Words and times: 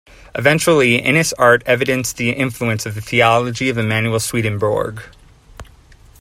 Eventually 0.33 0.95
Inness' 0.99 1.31
art 1.33 1.61
evidenced 1.67 2.17
the 2.17 2.31
influence 2.31 2.87
of 2.87 2.95
the 2.95 3.01
theology 3.01 3.69
of 3.69 3.77
Emanuel 3.77 4.19
Swedenborg. 4.19 5.03